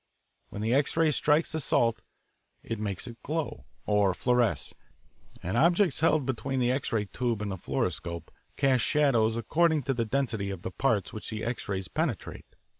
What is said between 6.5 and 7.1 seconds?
the X ray